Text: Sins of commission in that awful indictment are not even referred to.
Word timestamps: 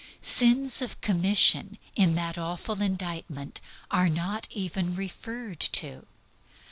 Sins 0.23 0.81
of 0.81 0.99
commission 1.01 1.77
in 1.95 2.15
that 2.15 2.35
awful 2.35 2.81
indictment 2.81 3.59
are 3.91 4.09
not 4.09 4.47
even 4.49 4.95
referred 4.95 5.59
to. 5.59 6.07